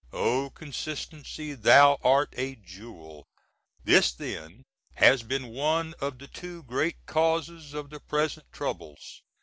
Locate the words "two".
6.27-6.63